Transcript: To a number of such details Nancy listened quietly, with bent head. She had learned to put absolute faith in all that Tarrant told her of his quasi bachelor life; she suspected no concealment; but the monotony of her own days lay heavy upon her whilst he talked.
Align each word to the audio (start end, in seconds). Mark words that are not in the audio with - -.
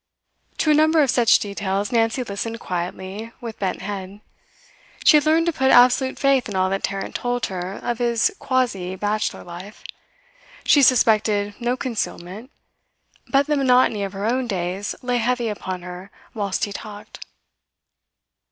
To 0.57 0.71
a 0.71 0.73
number 0.73 1.03
of 1.03 1.11
such 1.11 1.37
details 1.37 1.91
Nancy 1.91 2.23
listened 2.23 2.59
quietly, 2.59 3.33
with 3.39 3.59
bent 3.59 3.83
head. 3.83 4.21
She 5.03 5.17
had 5.17 5.27
learned 5.27 5.45
to 5.45 5.53
put 5.53 5.69
absolute 5.69 6.17
faith 6.17 6.49
in 6.49 6.55
all 6.55 6.71
that 6.71 6.81
Tarrant 6.81 7.13
told 7.13 7.45
her 7.45 7.73
of 7.73 7.99
his 7.99 8.31
quasi 8.39 8.95
bachelor 8.95 9.43
life; 9.43 9.83
she 10.65 10.81
suspected 10.81 11.53
no 11.59 11.77
concealment; 11.77 12.49
but 13.27 13.45
the 13.45 13.55
monotony 13.55 14.01
of 14.01 14.13
her 14.13 14.25
own 14.25 14.47
days 14.47 14.95
lay 15.03 15.17
heavy 15.17 15.49
upon 15.49 15.83
her 15.83 16.09
whilst 16.33 16.65
he 16.65 16.71
talked. 16.73 17.23